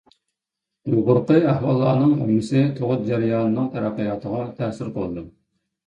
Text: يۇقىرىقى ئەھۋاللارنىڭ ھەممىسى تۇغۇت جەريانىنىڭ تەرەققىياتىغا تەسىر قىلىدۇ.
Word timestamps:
يۇقىرىقى 0.93 1.37
ئەھۋاللارنىڭ 1.51 2.17
ھەممىسى 2.23 2.65
تۇغۇت 2.81 3.07
جەريانىنىڭ 3.13 3.71
تەرەققىياتىغا 3.79 4.45
تەسىر 4.61 4.95
قىلىدۇ. 5.01 5.31